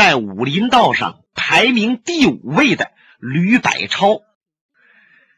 [0.00, 4.22] 在武林道上排名第五位的吕百超，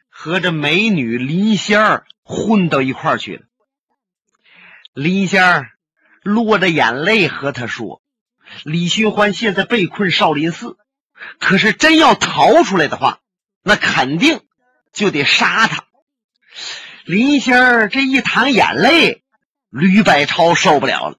[0.07, 3.41] 和这美女林仙儿混到一块儿去了。
[4.93, 5.71] 林仙儿
[6.21, 8.01] 落着眼泪和他说
[8.63, 10.77] ：“李寻欢现在被困少林寺，
[11.39, 13.19] 可是真要逃出来的话，
[13.63, 14.39] 那肯定
[14.93, 15.83] 就得杀他。”
[17.03, 19.23] 林仙儿这一淌眼泪，
[19.69, 21.17] 吕百超受不了了，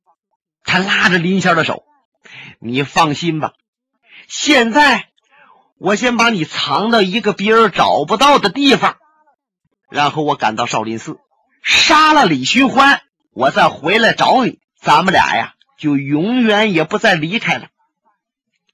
[0.63, 1.85] 他拉着林仙儿的手
[2.67, 3.53] ：“你放心吧，
[4.27, 5.11] 现在
[5.77, 8.97] 我先把你藏到一个别人找不到的地方，
[9.91, 11.19] 然后我赶到少林寺，
[11.63, 13.03] 杀了李寻欢。”
[13.37, 17.67] 我再回来找你，咱们俩呀就永远也不再离开了。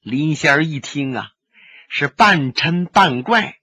[0.02, 1.28] 林仙儿一听啊，
[1.88, 3.56] 是半嗔半怪。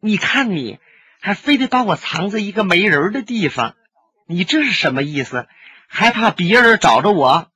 [0.00, 0.78] 你看你
[1.20, 3.74] 还非得把我藏在一个没人的地方，
[4.26, 5.48] 你这是什么意思？
[5.88, 7.50] 还怕别人找着我，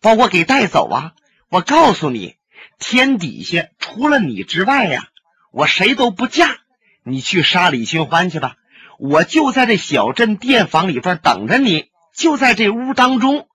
[0.00, 1.12] 把我给带走啊？
[1.50, 2.36] 我告诉你，
[2.78, 5.08] 天底下除了你之外呀，
[5.50, 6.58] 我谁都不嫁。
[7.04, 8.56] 你去杀李寻欢去吧，
[8.98, 11.90] 我就在这小镇店房里边等着你。
[12.14, 13.48] 就在这屋当中，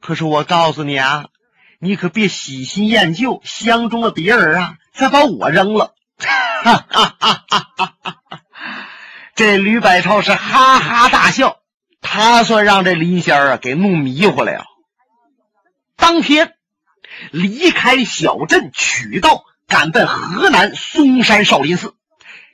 [0.00, 1.26] 可是我告诉你啊，
[1.80, 5.94] 你可别喜新厌旧，相中了别人啊，再把我扔了。
[6.18, 7.66] 哈哈哈哈
[8.02, 8.40] 哈！
[9.34, 11.60] 这吕百超是哈哈大笑，
[12.00, 14.66] 他算让这林仙儿啊给弄迷糊了呀。
[15.96, 16.54] 当天
[17.32, 21.94] 离开小镇取道，赶奔河南嵩山少林寺。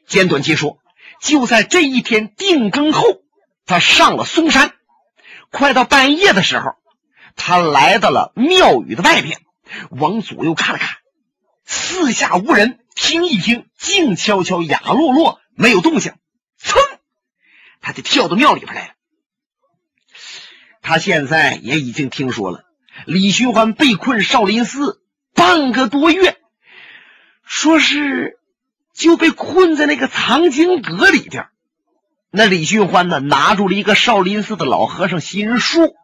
[0.07, 0.79] 简短截说，
[1.21, 3.23] 就在这一天定更后，
[3.67, 4.73] 他上了嵩山。
[5.51, 6.73] 快到半夜的时候，
[7.37, 9.41] 他来到了庙宇的外边，
[9.91, 10.97] 往左右看了看，
[11.65, 12.81] 四下无人。
[12.97, 16.13] 听一听，静悄悄，雅落落，没有动静。
[16.57, 16.79] 噌，
[17.81, 18.93] 他就跳到庙里边来了。
[20.81, 22.65] 他现在也已经听说了，
[23.07, 25.03] 李寻欢被困少林寺
[25.35, 26.39] 半个多月，
[27.45, 28.39] 说是
[28.93, 31.49] 就被困在那个藏经阁里边。
[32.31, 35.95] 那李寻欢呢，拿住了一个少林寺的老和尚心术，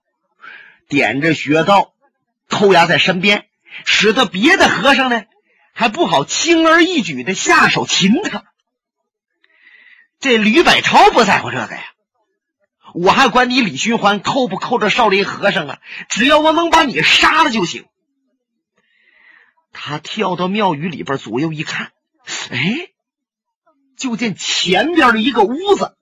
[0.88, 1.92] 点着穴道，
[2.48, 3.46] 扣押在身边，
[3.84, 5.24] 使得别的和尚呢
[5.72, 8.44] 还不好轻而易举的下手擒他。
[10.20, 11.82] 这吕百超不在乎这个呀，
[12.94, 15.78] 我还管你李寻欢扣不扣这少林和尚啊？
[16.08, 17.86] 只要我能把你杀了就行。
[19.72, 21.92] 他跳到庙宇里边，左右一看，
[22.50, 22.90] 哎，
[23.96, 25.96] 就见前边的一个屋子。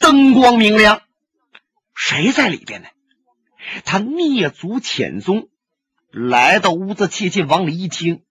[0.00, 1.02] 灯光明亮，
[1.94, 2.88] 谁在里边呢？
[3.84, 5.48] 他蹑足潜踪，
[6.10, 8.22] 来到屋子切近，往里一听，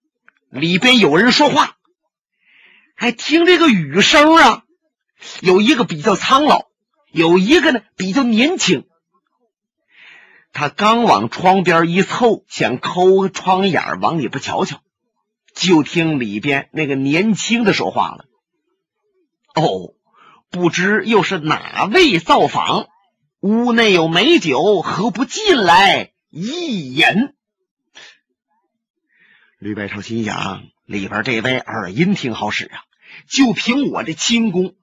[0.50, 1.76] 里边有人说话，
[2.94, 4.62] 还听这个语声啊。
[5.40, 6.66] 有一个比较苍老，
[7.14, 8.84] 有一个呢比较年轻。
[10.52, 14.82] 他刚往窗边一凑，想抠窗眼往里边瞧瞧，
[15.54, 18.26] 就听里边那个年轻的说话了
[19.56, 19.94] ：“哦。”
[20.50, 22.86] 不知又是哪位造访？
[23.40, 27.04] 屋内有美酒，何不进来一饮？
[29.58, 32.84] 吕百超心想：里边这位耳音挺好使啊，
[33.28, 34.76] 就凭我这轻功，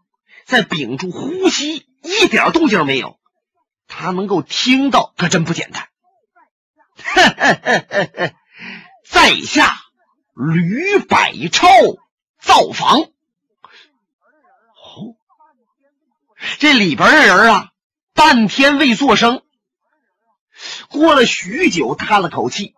[0.51, 3.21] 在屏住呼吸，一点动静没有，
[3.87, 5.87] 他能够听到，可真不简单。
[9.07, 9.77] 在下
[10.35, 11.69] 吕百超
[12.37, 13.09] 造访。
[16.59, 17.71] 这里边的人啊，
[18.13, 19.43] 半天未作声。
[20.89, 22.75] 过了许久，叹了口气，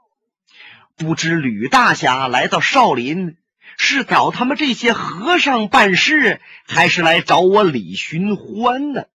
[0.96, 3.36] 不知吕大侠来到少林
[3.78, 9.06] 是找他们这些和尚办事，还是来找我李寻欢呢？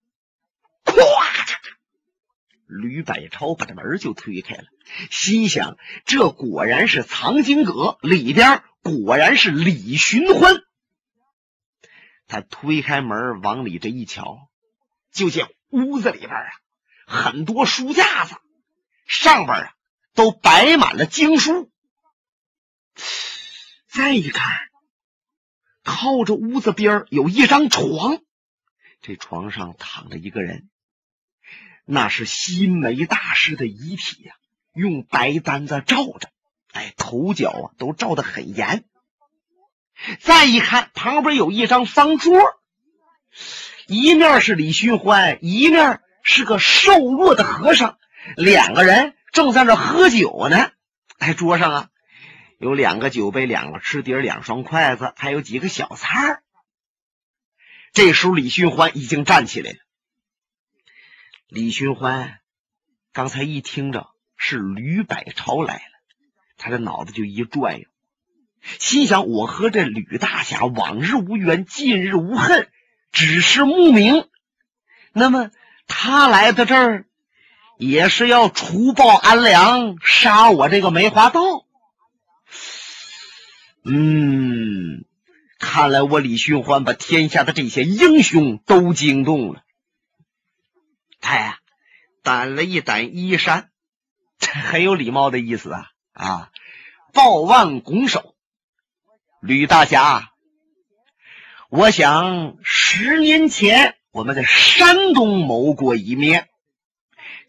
[0.84, 1.56] 咵嚓！
[2.66, 4.64] 吕百超把这门就推开了，
[5.10, 10.62] 心想：这果然是藏经阁里边，果然是李寻欢。
[12.26, 14.50] 他推开门往里这一瞧，
[15.12, 16.46] 就见屋子里边啊，
[17.06, 18.34] 很多书架子，
[19.06, 19.72] 上边啊
[20.14, 21.70] 都摆满了经书。
[23.98, 24.60] 再一看，
[25.82, 28.20] 靠着屋子边有一张床，
[29.02, 30.68] 这床上躺着一个人，
[31.84, 34.34] 那是西梅大师的遗体呀，
[34.72, 36.30] 用白单子罩着，
[36.72, 38.84] 哎，头脚啊都罩得很严。
[40.20, 42.38] 再一看，旁边有一张方桌，
[43.88, 47.98] 一面是李寻欢，一面是个瘦弱的和尚，
[48.36, 50.70] 两个人正在那喝酒呢。
[51.18, 51.90] 哎，桌上啊
[52.58, 56.40] 有两个酒杯、两个吃碟、两双筷子，还有几个小菜
[57.92, 59.78] 这时候，李寻欢已经站起来了。
[61.46, 62.40] 李寻欢
[63.12, 65.80] 刚才一听着是吕百超来了，
[66.56, 67.86] 他这脑子就一转呀，
[68.80, 72.68] 心想：我和这吕大侠往日无冤，近日无恨，
[73.12, 74.28] 只是慕名。
[75.12, 75.52] 那么
[75.86, 77.06] 他来到这儿，
[77.78, 81.67] 也是要除暴安良，杀我这个梅花道。
[83.90, 85.04] 嗯，
[85.58, 89.62] 看来我李寻欢把天下的这些英雄都惊动了。
[91.20, 91.58] 他呀，
[92.22, 93.70] 掸了一掸衣衫，
[94.40, 96.50] 很有礼貌的意思啊啊！
[97.12, 98.34] 抱腕拱手，
[99.40, 100.30] 吕大侠，
[101.70, 106.48] 我想十年前我们在山东谋过一面，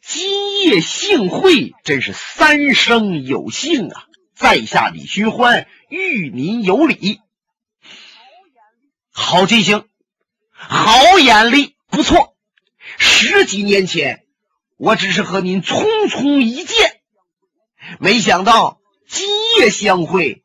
[0.01, 4.05] 今夜幸会，真是三生有幸啊！
[4.39, 5.67] 在下李寻欢。
[5.89, 7.19] 遇您有礼，
[9.11, 9.89] 好记性，
[10.53, 12.37] 好眼力，不错。
[12.97, 14.23] 十几年前，
[14.77, 17.01] 我只是和您匆匆一见，
[17.99, 19.27] 没想到今
[19.57, 20.41] 夜相会，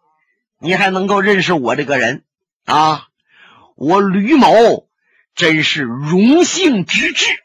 [0.58, 2.25] 你还能够认识我这个人
[2.64, 3.06] 啊！
[3.76, 4.88] 我吕某
[5.37, 7.44] 真是荣幸之至。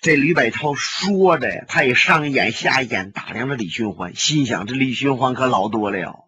[0.00, 6.24] 这吕百超说着，他也上眼下眼打量着李寻欢，心想：这李寻欢可老多了。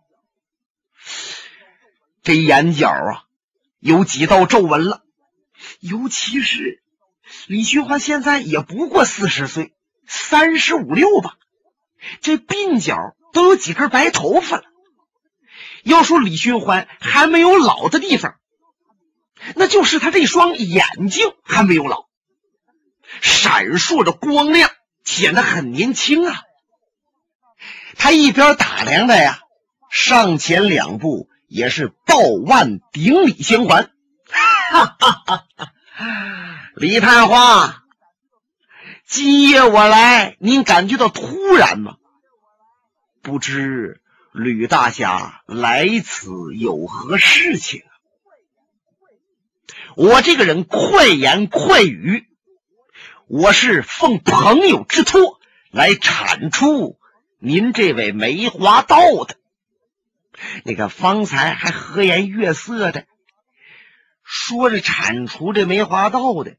[2.23, 3.25] 这眼角啊，
[3.81, 5.03] 有几道皱纹了。
[5.81, 6.83] 尤其是
[7.47, 9.73] 李寻欢现在也不过四十岁，
[10.07, 11.37] 三十五六吧。
[12.21, 14.65] 这鬓角都有几根白头发了。
[15.83, 18.37] 要说李寻欢还没有老的地方，
[19.57, 22.07] 那就是他这双眼睛还没有老，
[23.23, 24.71] 闪烁着光亮，
[25.05, 26.43] 显得很年轻啊。
[27.97, 29.41] 他一边打量着呀，
[29.91, 31.31] 上前两步。
[31.55, 32.17] 也是抱
[32.47, 33.91] 腕顶礼相还，
[36.75, 37.85] 李探花，
[39.07, 41.97] 今夜我来，您感觉到突然吗？
[43.21, 44.01] 不知
[44.33, 47.83] 吕大侠来此有何事情？
[49.95, 52.29] 我这个人快言快语，
[53.33, 55.41] 我是奉朋友之托
[55.71, 56.99] 来铲除
[57.39, 59.39] 您这位梅花道的。
[60.65, 63.07] 那个方才还和颜悦色的
[64.23, 66.59] 说着铲除这梅花道的，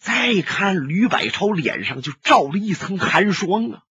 [0.00, 3.82] 再看吕百超脸上就罩了一层寒霜啊！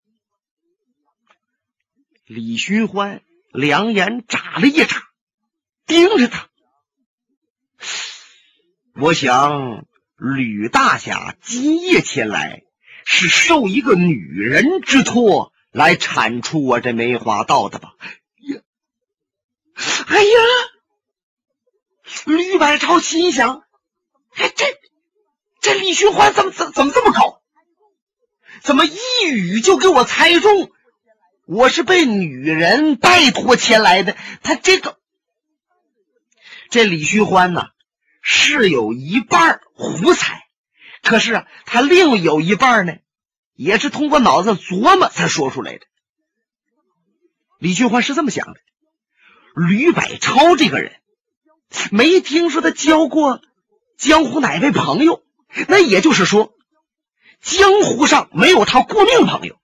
[2.25, 3.21] 李寻欢
[3.53, 5.01] 两眼眨了一眨，
[5.85, 6.49] 盯着他。
[8.95, 9.85] 我想
[10.17, 12.63] 吕大侠今夜前来，
[13.05, 17.93] 是受一个女人之托来铲除我这梅花道的吧？
[18.39, 18.59] 呀
[20.07, 20.29] 哎呀！
[22.25, 23.63] 吕百超心想
[24.33, 24.65] ：“哎，这
[25.61, 27.43] 这李寻欢怎么怎怎么这么高？
[28.63, 28.97] 怎么一
[29.27, 30.71] 语就给我猜中？
[31.45, 34.17] 我是被女人拜托前来的。
[34.41, 34.97] 他这个
[36.71, 37.67] 这李寻欢呢，
[38.29, 40.43] 是有一半胡猜，
[41.01, 42.97] 可是啊，他另有一半呢，
[43.53, 45.85] 也是通过脑子琢磨才说出来的。
[47.57, 48.59] 李寻欢是这么想的。”
[49.55, 50.97] 吕百超这个人，
[51.89, 53.39] 没听说他交过
[53.97, 55.23] 江湖哪位朋友，
[55.69, 56.53] 那也就是说，
[57.41, 59.57] 江湖上没有他过命朋友。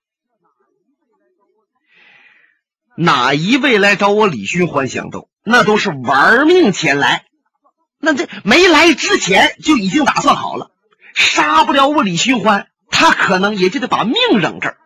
[2.96, 7.26] 哪一位来找我李寻欢相斗，那都是玩命前来。
[8.04, 10.70] 那这没来之前就已经打算好了，
[11.14, 14.76] 杀不了我李寻欢，他可能也就得把命扔这儿。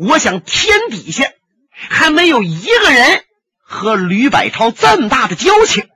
[0.00, 1.26] 我想天底下
[1.72, 3.24] 还没有一个人。
[3.66, 5.88] 和吕百超这么大的交情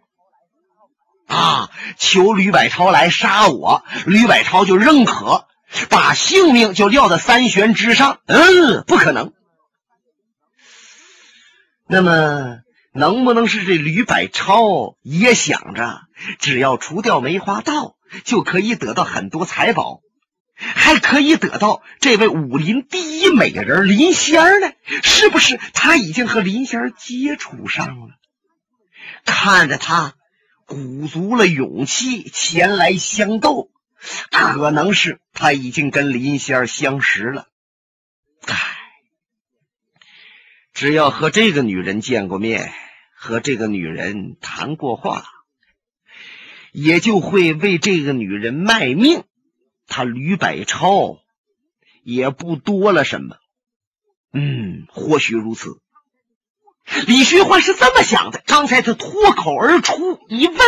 [1.26, 1.70] 啊！
[1.98, 5.46] 求吕百超来杀我，吕百超就认可，
[5.90, 8.20] 把性命就撂在三悬之上。
[8.24, 9.34] 嗯，不可能。
[11.86, 12.60] 那么，
[12.92, 16.00] 能不能是这吕百超也想着，
[16.38, 20.00] 只要除掉梅花道，就可以得到很多财宝？
[20.60, 24.72] 还可以得到这位武林第一美人林仙儿呢？
[25.04, 28.14] 是不是他已经和林仙儿接触上了？
[29.24, 30.14] 看着他
[30.66, 33.70] 鼓足了勇气前来相斗，
[34.30, 37.46] 可能是他已经跟林仙儿相识了。
[38.46, 38.76] 唉，
[40.74, 42.72] 只要和这个女人见过面，
[43.14, 45.24] 和这个女人谈过话，
[46.80, 49.24] 也就会为这个女人卖命。
[49.86, 51.18] 他吕百超
[52.02, 53.36] 也不多了什么，
[54.32, 55.80] 嗯，或许如此。
[57.06, 58.42] 李寻欢是这么想的。
[58.46, 60.58] 刚才他脱口而出一问，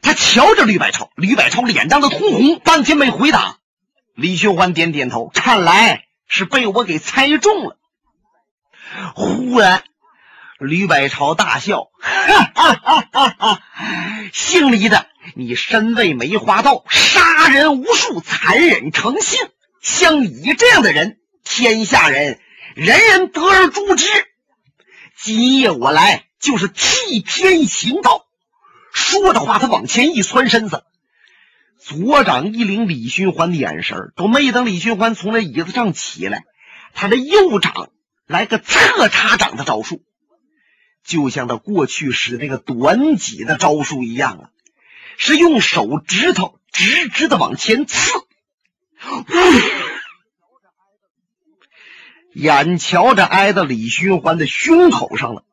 [0.00, 3.58] 他瞧着吕百超，吕百超脸涨得通红，半天没回答。
[4.14, 7.78] 李寻欢点点头，看来是被我给猜中了。
[9.14, 9.82] 忽然，
[10.58, 13.62] 吕百超大笑：“哈哈哈哈哈！
[14.32, 19.48] 姓李的，你身为梅花道，杀人无数，残忍成性。
[19.82, 22.40] 像你这样的人，天下人
[22.74, 24.08] 人人得而诛之。
[25.18, 28.24] 今夜我来，就是替天行道。”
[28.94, 30.84] 说着话，他往前一窜身子，
[31.78, 36.44] 左掌一领李寻欢的眼神都没等李寻欢从那椅子上起来，
[36.94, 37.90] 他的右掌
[38.26, 40.00] 来个侧插掌的招数，
[41.06, 44.50] 就像他过去使那个短戟的招数一样啊，
[45.16, 48.10] 是用手指头直直的往前刺。
[52.32, 55.44] 眼瞧着挨到李寻欢的胸口上了。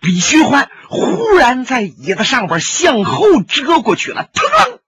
[0.00, 4.78] 李寻欢忽然在椅子上边向后折过去了，腾，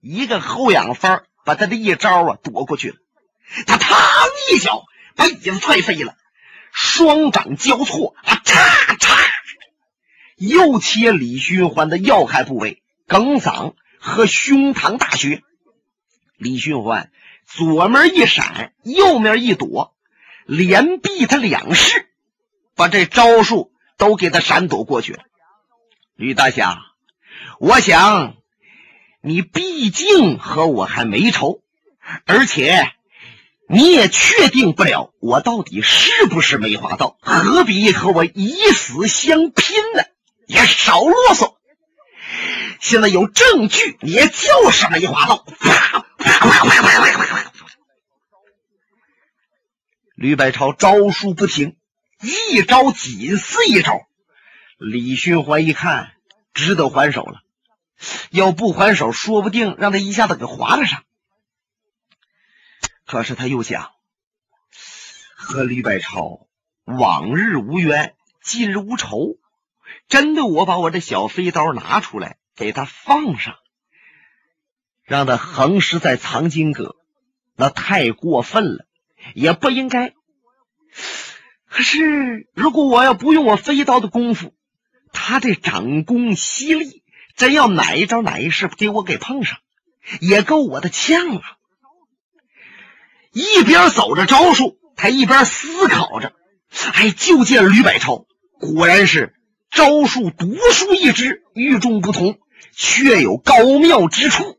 [0.00, 2.96] 一个后仰翻把他的一招啊躲过去了。
[3.66, 3.86] 他嘡
[4.52, 4.84] 一脚
[5.16, 6.16] 把椅子踹飞了，
[6.72, 8.39] 双掌交错啊，
[10.40, 15.42] 又切李寻欢的要害部位梗嗓和胸膛大穴。
[16.36, 17.12] 李寻欢
[17.46, 19.94] 左面一闪，右面一躲，
[20.46, 22.08] 连避他两式，
[22.74, 23.70] 把这招数。
[24.00, 25.24] 都给他闪躲过去了，
[26.16, 26.80] 吕大侠，
[27.58, 28.36] 我想
[29.20, 31.60] 你毕竟和我还没仇，
[32.24, 32.94] 而且
[33.68, 40.02] 你也确定不了我到底是不是梅花道，何必和我以死相拼呢？
[40.50, 41.54] 也少啰嗦，
[42.80, 45.44] 现在有证据，你就是梅花道。
[45.60, 47.52] 啪啪啪啪啪啪啪！
[50.16, 51.76] 吕百超招数不停。
[52.20, 54.08] 一招紧似一招，
[54.76, 56.10] 李寻欢一看，
[56.52, 57.42] 只得还手了。
[58.30, 61.04] 要不还手，说不定让他一下子给划了上。
[63.06, 63.92] 可是他又想，
[65.36, 66.48] 和吕百超
[66.84, 69.38] 往日无冤，近日无仇，
[70.08, 73.56] 真的我把我这小飞刀拿出来给他放上，
[75.04, 76.96] 让他横尸在藏经阁，
[77.56, 78.86] 那太过分了，
[79.34, 80.12] 也不应该。
[81.68, 84.54] 可是，如果我要不用我飞刀的功夫，
[85.12, 87.04] 他这掌功犀利，
[87.36, 89.58] 真要哪一招哪一式给我给碰上，
[90.20, 91.42] 也够我的呛啊！
[93.32, 96.32] 一边走着招数，他一边思考着。
[96.94, 98.26] 哎，就见吕百超
[98.58, 99.34] 果然是
[99.70, 102.38] 招数独树一帜，与众不同，
[102.72, 104.58] 却有高妙之处。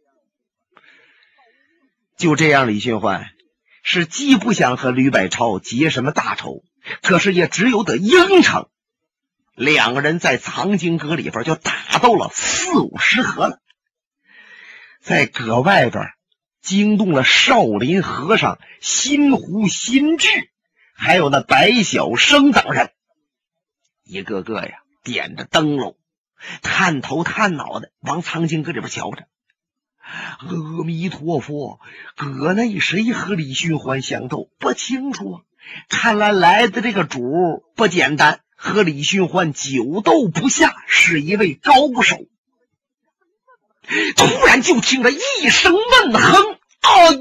[2.18, 3.30] 就这样，李寻欢
[3.84, 6.64] 是既不想和吕百超结什么大仇。
[7.04, 8.68] 可是也只有得应承，
[9.54, 13.60] 两个人在藏经阁里边就打斗了四五十合了，
[15.00, 16.06] 在阁外边
[16.60, 20.28] 惊动了少林和尚心湖心智，
[20.96, 22.90] 还有那白小生等人，
[24.04, 25.96] 一个个呀点着灯笼，
[26.62, 29.28] 探头探脑的往藏经阁里边瞧着。
[30.04, 31.80] 阿弥陀佛，
[32.16, 34.50] 阁内谁和李寻欢相斗？
[34.58, 35.42] 不清楚啊。
[35.88, 42.18] 看来来的这个主不简单，和李寻欢久斗不下，是一位高手。
[44.16, 47.14] 突然就听着一声闷哼，哎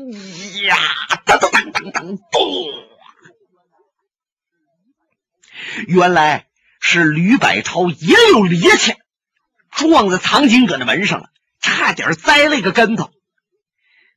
[0.66, 0.76] 呀，
[1.26, 2.42] 噔噔噔噔噔，咚！
[5.87, 6.46] 原来
[6.80, 8.96] 是吕百超也有趔趄，
[9.70, 13.12] 撞在藏经阁的门上了，差点栽了一个跟头。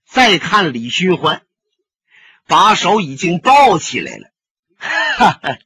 [0.09, 1.43] 再看李寻欢。
[2.45, 4.27] 把手已经抱起来了，
[4.77, 5.57] 哈哈！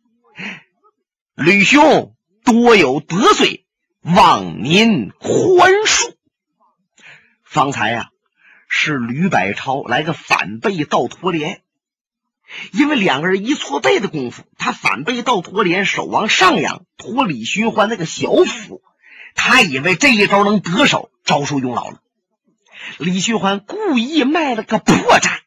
[1.34, 3.66] 吕兄多有得罪，
[4.02, 6.16] 望您宽恕。
[7.44, 8.10] 方才呀，
[8.70, 11.64] 是吕百超来个反背倒拖连，
[12.72, 18.82] 因为两个人一错背的功夫，他反背倒拖连，手往上扬，托李寻欢那个小腹，
[19.36, 22.00] 他以为这一招能得手，招数用老了。
[22.98, 25.40] 李寻欢故意卖了个破绽。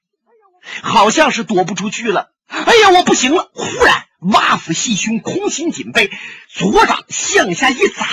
[0.83, 2.30] 好像是躲不出去了。
[2.47, 3.50] 哎呀，我不行了！
[3.54, 6.11] 忽然，挖腹细胸，空心紧背，
[6.49, 8.07] 左掌向下一砸，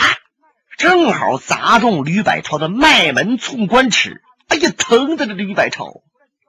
[0.77, 4.21] 正好砸中吕百超的脉门寸关尺。
[4.47, 6.01] 哎呀，疼的这吕百超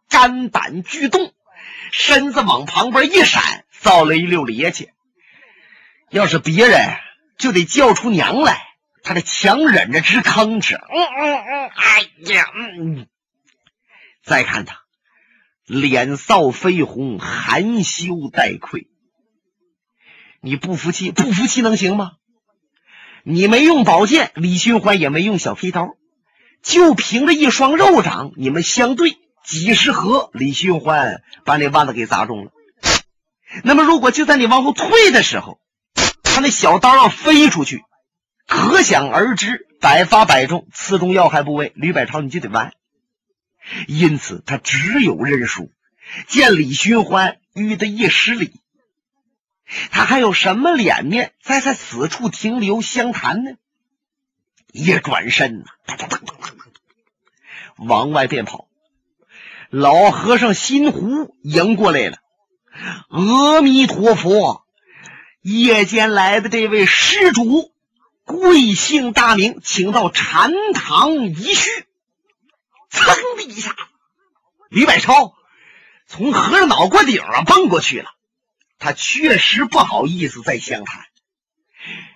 [0.09, 1.33] 肝胆俱动，
[1.93, 4.89] 身子往旁边一闪，造了一溜趔趄。
[6.11, 6.97] 要是别人，
[7.39, 8.67] 就得叫出娘来。
[9.03, 10.77] 他这强忍着直吭哧。
[10.77, 12.01] 嗯嗯嗯，哎
[12.33, 13.07] 呀，嗯。
[14.23, 14.81] 再看他。
[15.65, 18.89] 脸扫绯红，含羞带愧。
[20.41, 21.11] 你不服气？
[21.11, 22.13] 不服气能行吗？
[23.25, 25.97] 你没用宝剑，李寻欢也没用小飞刀，
[26.63, 29.19] 就凭着一双肉掌，你们相对
[29.49, 32.53] 几十合，李寻欢把那腕子给砸中了。
[33.65, 35.59] 那么如果就在你往后退的时候，
[36.23, 37.83] 他那小刀要飞出去，
[38.47, 42.75] 可想而知，百发百中，刺中要害部位，吕百超你就得完。
[43.87, 45.73] 因此，他只有认输。
[46.27, 48.53] 见李寻欢遇得一失礼，
[49.91, 53.53] 他还有什么脸面在在此处停留相谈呢？
[54.73, 56.55] 一转身，哒哒哒哒哒，
[57.79, 58.69] 往外便跑。
[59.71, 62.19] 老和尚心湖迎过来了，
[63.11, 64.65] 阿弥陀佛！
[65.43, 67.71] 夜间来的这位施主，
[68.25, 69.61] 贵姓大名？
[69.63, 71.87] 请到禅堂一叙。
[72.91, 73.77] 噌的一下，
[74.71, 75.35] 李百超
[76.07, 78.09] 从和尚脑瓜顶上蹦过去了。
[78.79, 81.05] 他确实不好意思再相谈。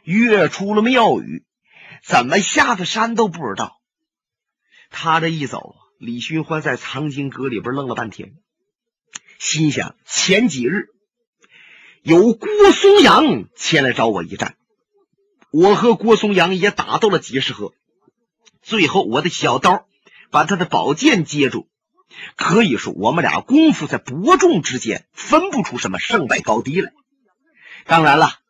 [0.04, 1.44] 跃出了庙宇，
[2.02, 3.78] 怎么下的山都不知道。
[4.90, 5.76] 他这一走。
[6.04, 8.32] 李寻欢在藏经阁里边愣了半天，
[9.38, 10.86] 心想：前几日
[12.02, 14.56] 有郭松阳前来找我一战，
[15.52, 17.72] 我和郭松阳也打斗了几十合，
[18.62, 19.86] 最后我的小刀
[20.32, 21.68] 把他的宝剑接住。
[22.34, 26.90] 可以说，我们俩功夫在伯仲之间，分不出什么胜败高低来。
[27.86, 28.40] 当然了，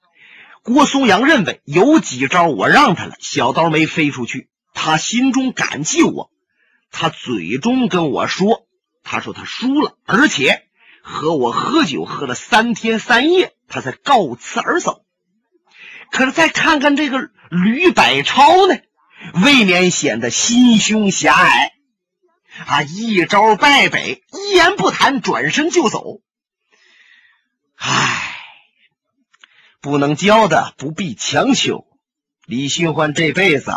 [0.62, 6.30] 郭松阳认为有几招我让他了，小刀没飞出去，他心中感激我。
[6.92, 8.68] 他嘴中跟我说
[9.02, 10.68] ：“他说他输了，而且
[11.02, 15.04] 和我喝酒喝了三天三夜，他才告辞而走。
[16.10, 18.76] 可是再看看这个吕百超呢，
[19.42, 21.72] 未免显得心胸狭隘
[22.66, 22.82] 啊！
[22.82, 26.20] 一招败北，一言不谈，转身就走。
[27.74, 28.36] 唉，
[29.80, 31.86] 不能教的不必强求。
[32.44, 33.72] 李寻欢这辈子。”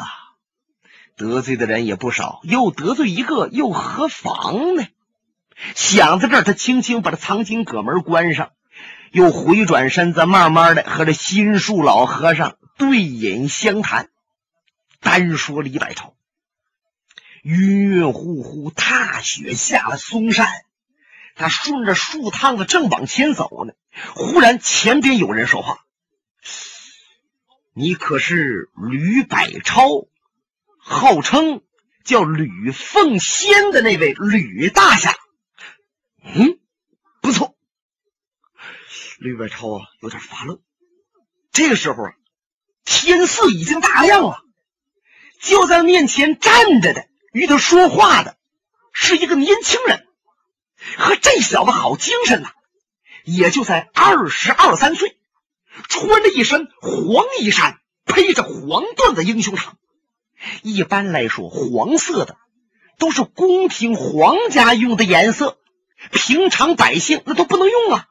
[1.15, 4.86] 得罪的人也不少，又得罪一个，又何妨呢？
[5.74, 8.51] 想到这儿，他轻轻把这藏经阁门关上，
[9.12, 14.10] 又回转身子，慢慢的和这心术老和尚对饮相谈。
[15.00, 16.16] 单说李百超，
[17.44, 20.48] 晕晕乎乎，踏雪下了嵩山，
[21.35, 23.74] 他顺着树趟子正往前走呢，
[24.16, 25.85] 忽然前边有人说话
[27.74, 30.07] ：“你可是吕百超？”
[30.87, 31.63] 号称
[32.03, 35.15] 叫吕奉先的那位吕大侠，
[36.24, 36.59] 嗯，
[37.21, 37.55] 不错。
[39.17, 40.61] 吕百超啊，有点发愣。
[41.51, 42.13] 这个时候啊，
[42.85, 44.43] 天色已经大亮了，
[45.41, 48.37] 就在面前站着的，与他说话的
[48.93, 50.05] 是一个年轻人，
[50.98, 52.51] 和这小子好精神呐，
[53.24, 55.17] 也就在二十二三岁，
[55.89, 59.74] 穿着一身黄衣衫，披着黄缎的英雄裳。
[60.61, 62.37] 一般来说，黄色的
[62.98, 65.57] 都是宫廷皇家用的颜色，
[66.11, 68.07] 平常百姓那都不能用啊，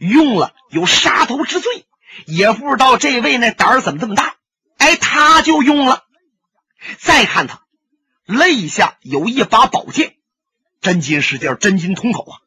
[0.00, 1.86] 用了有杀头之罪。
[2.26, 4.36] 也不知道这位那胆儿怎么这么大，
[4.76, 6.04] 哎，他就用了。
[6.98, 7.62] 再看他
[8.26, 10.16] 肋下有一把宝剑，
[10.82, 12.38] 真金实件，真金通口啊。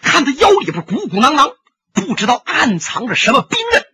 [0.00, 1.50] 看他腰里边鼓鼓囊囊，
[1.92, 3.84] 不知道暗藏着什么兵刃。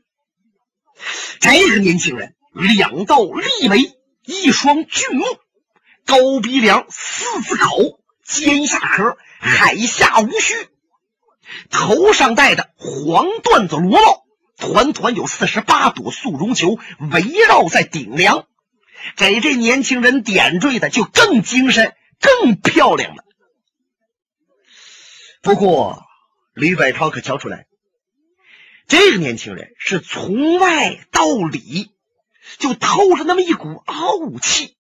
[1.41, 3.99] 这个年轻人两道利眉。
[4.25, 5.25] 一双俊目，
[6.07, 10.55] 高鼻梁，四字口，尖下颏，海下无须，
[11.71, 14.23] 头上戴的黄缎子罗帽，
[14.57, 16.79] 团团有四十八朵素绒球
[17.11, 18.47] 围绕在顶梁，
[19.17, 23.25] 给这年轻人点缀的就更精神、更漂亮了。
[25.43, 26.05] 不过，
[26.55, 27.67] 李百超可瞧出来，
[28.87, 31.91] 这个年轻人是从外到里。
[32.59, 34.77] 就透着那么一股傲气，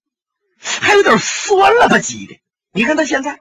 [0.60, 2.40] 还有点酸了吧唧的。
[2.72, 3.40] 你看他现在，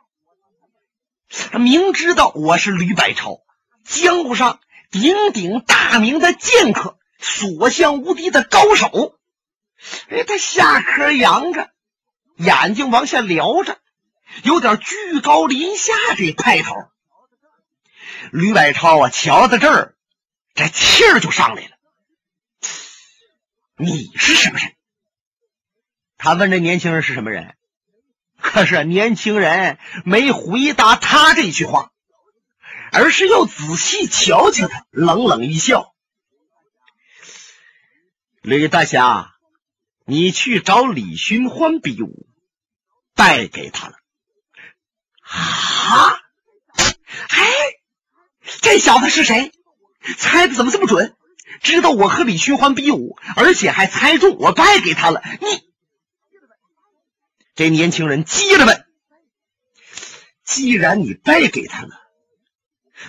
[1.52, 3.40] 他明知道我是吕百超，
[3.86, 9.16] 江湖上鼎鼎大名的剑客，所向无敌的高手。
[10.10, 11.70] 哎，他下颏扬着，
[12.36, 13.80] 眼睛往下撩着，
[14.44, 16.76] 有点居高临下这派头。
[18.32, 19.96] 吕百超啊，瞧到这儿，
[20.54, 21.72] 这气儿就上来了。
[23.82, 24.74] 你是什么人？
[26.18, 27.56] 他问这年轻人是什么人，
[28.38, 31.92] 可是年轻人没回答他这句话，
[32.92, 35.96] 而是又仔细瞧瞧他，冷冷一笑
[38.44, 39.34] ：“吕大侠，
[40.06, 42.28] 你去找李寻欢比武，
[43.16, 43.96] 败给他了。”
[45.26, 46.22] 啊！
[47.30, 47.48] 哎，
[48.62, 49.52] 这小子是谁？
[50.18, 51.16] 猜的怎么这么准？
[51.62, 55.22] 知道我和李寻欢比武，而且还猜中我败给他了。
[55.40, 55.64] 你
[57.56, 58.86] 这年轻人接着问
[60.44, 61.90] ：“既然你败给他了，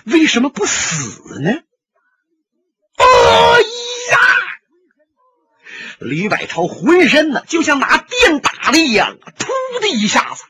[0.05, 1.51] 为什么不死呢？
[2.95, 3.05] 哎
[4.11, 4.19] 呀！
[5.99, 10.43] 李百超浑身呢就像拿电打的一样，噗的一下子，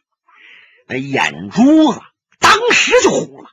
[0.87, 2.01] 那眼珠子
[2.39, 3.49] 当时就红了。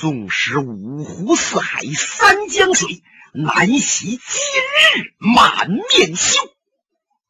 [0.00, 3.02] 纵使五湖四海三江水，
[3.34, 6.40] 难洗今日满面羞。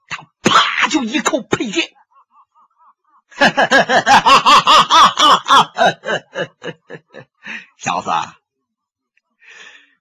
[0.09, 1.91] 他啪就一扣佩剑，
[7.77, 8.11] 小子，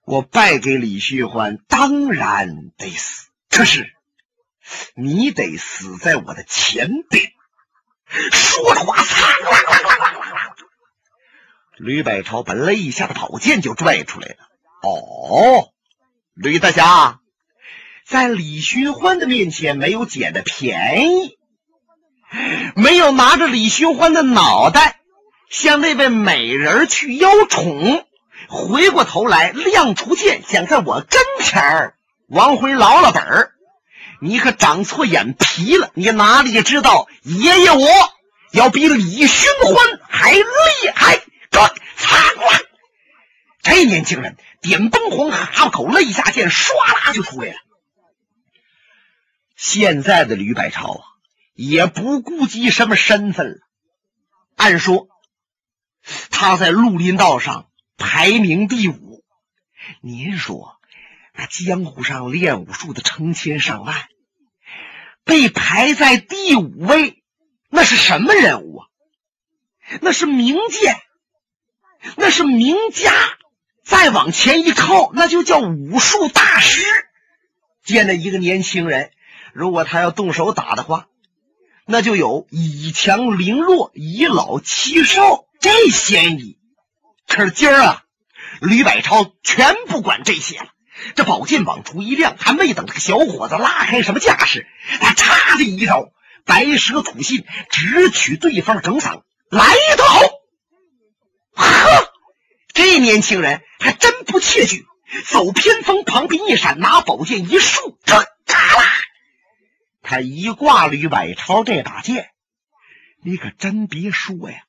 [0.04, 3.30] 我败给李旭欢，当然得死。
[3.50, 3.92] 可是，
[4.94, 7.32] 你得死在我的前边。
[8.30, 9.26] 说着话，擦！
[11.82, 14.36] 吕百超把肋下的宝剑就拽出来了。
[14.82, 15.70] 哦，
[16.34, 17.20] 吕大侠，
[18.06, 21.38] 在李寻欢的面前没有捡的便宜，
[22.76, 25.00] 没有拿着李寻欢的脑袋
[25.48, 28.04] 向那位美人去邀宠，
[28.50, 31.94] 回过头来亮出剑，想在我跟前儿。
[32.28, 33.52] 王辉捞了本儿，
[34.20, 35.90] 你可长错眼皮了！
[35.94, 37.88] 你哪里知道爷爷我
[38.52, 40.44] 要比李寻欢还厉
[40.94, 41.22] 害？
[41.50, 41.60] 对，
[41.96, 42.60] 擦过来！
[43.62, 47.58] 这年轻人点崩红哈巴口，肋下剑唰啦就出来了。
[49.56, 51.04] 现在的吕百超啊，
[51.54, 53.58] 也不顾及什么身份了。
[54.56, 55.08] 按说
[56.30, 59.22] 他在绿林道上排名第五，
[60.00, 60.76] 您说？
[61.32, 64.08] 那江湖上练武术的成千上万，
[65.24, 67.22] 被排在第五位，
[67.70, 68.86] 那是什么人物啊？
[70.02, 70.96] 那是名剑，
[72.16, 73.12] 那是名家。
[73.82, 76.82] 再往前一靠，那就叫武术大师。
[77.84, 79.10] 见了一个年轻人，
[79.52, 81.06] 如果他要动手打的话，
[81.86, 86.56] 那就有以强凌弱、以老欺少这嫌疑。
[87.26, 88.02] 可是今儿啊，
[88.60, 90.66] 吕百超全不管这些了。
[91.16, 94.68] 这宝剑往出一亮，还没等这个小伙子拉开什么架势，
[95.00, 96.12] 他嚓的一招，
[96.44, 99.64] 白蛇吐信，直取对方整嗓，来
[99.96, 100.20] 得好！
[103.00, 104.86] 年轻人还真不怯惧，
[105.26, 108.84] 走偏锋旁边一闪，拿宝剑一竖，嚓啦！
[110.02, 112.30] 他一挂吕百超这把剑，
[113.22, 114.62] 你可真别说呀，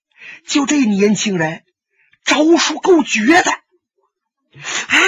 [0.47, 1.63] 就这年轻人
[2.25, 3.51] 招数够绝的，
[4.87, 4.99] 哎。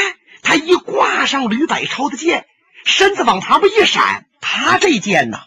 [0.46, 2.46] 他一挂上吕百超的剑，
[2.84, 5.40] 身子往旁边一闪，他这剑呢，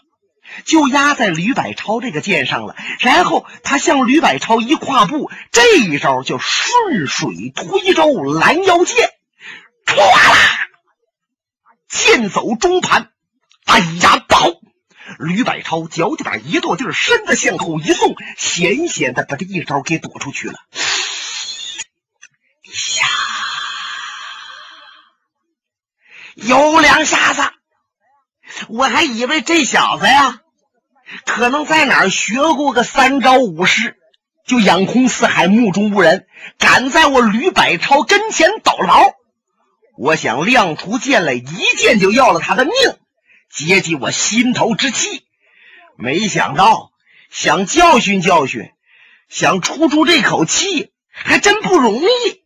[0.65, 2.75] 就压在吕百超这个剑上了。
[2.99, 9.09] 然后他向吕百超一跨步，这一招叫顺水推舟拦腰剑，
[9.85, 10.67] 唰啦，
[11.89, 13.11] 剑走中盘，
[13.65, 14.47] 哎呀，不好！
[15.19, 20.55] 吕百超脚底板一跺地身子向后一送，险险的把这一招给躲出去了。
[22.99, 23.07] 呀！
[26.35, 27.41] 有两下子，
[28.67, 30.41] 我还以为这小子呀，
[31.25, 33.97] 可能在哪儿学过个三招五式，
[34.45, 39.13] 就眼空四海，目中无人，敢在我吕百超跟前抖牢。
[39.97, 42.73] 我想亮出剑来，一剑就要了他的命，
[43.49, 45.25] 解解我心头之气。
[45.95, 46.91] 没想到，
[47.31, 48.71] 想教训教训，
[49.29, 52.43] 想出出这口气，还真不容易。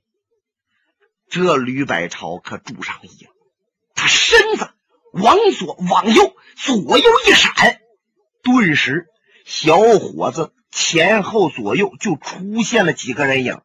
[1.29, 3.31] 这吕百超可住上意了。
[3.95, 4.69] 他身子
[5.11, 7.80] 往左往右，左右一闪，
[8.43, 9.07] 顿时
[9.45, 13.61] 小伙子前后左右就出现了几个人影。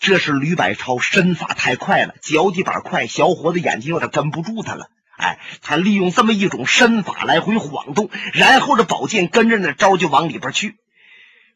[0.00, 4.90] 这是吕百超身法太快了，脚底板快，小伙子眼睛有点跟不住他了。
[5.16, 10.76] 哎，他利用这么一种身法来回晃动，然后这宝剑跟着那招就往里边去。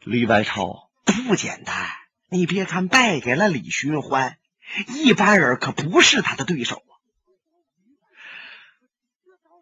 [0.05, 1.75] 吕百超不简单，
[2.29, 4.37] 你别看败给了李寻欢，
[4.89, 6.83] 一般人可不是他的对手。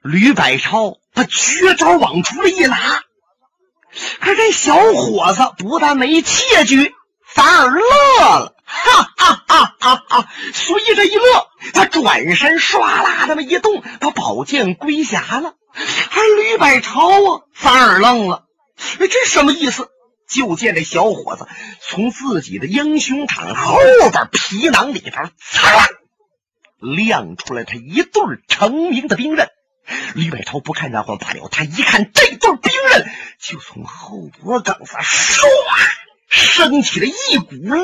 [0.02, 3.02] 吕百超把绝招往出来一拿，
[4.20, 6.94] 可这小伙子不但没怯惧，
[7.26, 7.82] 反而乐
[8.38, 10.28] 了，哈哈哈哈哈！
[10.54, 15.54] 随着一乐，他转身唰啦那么一动，把宝剑归匣了。
[15.74, 18.46] 而吕百超啊，反而愣了，
[18.98, 19.88] 这什么意思？
[20.28, 21.46] 就见这小伙子
[21.82, 23.76] 从自己的英雄场后
[24.12, 25.88] 边皮囊里边，擦，
[26.78, 29.50] 亮出来他一对成名的兵刃。
[30.14, 35.44] 吕百超不看然后罢了，他一看这对兵刃，就从后脖梗子唰
[36.28, 37.78] 升起了一股凉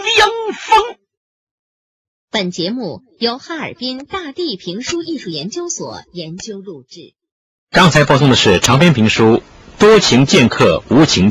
[0.55, 0.97] 风。
[2.31, 7.15] 本节目由哈尔滨大地评书艺术研究所研究录制。
[7.71, 9.25] 刚才播送的是长篇评书
[9.79, 11.31] 《多情剑客无情